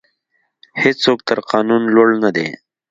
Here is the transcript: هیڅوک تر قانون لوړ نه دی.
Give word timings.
هیڅوک 0.81 1.19
تر 1.27 1.39
قانون 1.51 1.81
لوړ 1.93 2.09
نه 2.23 2.29
دی. 2.35 2.47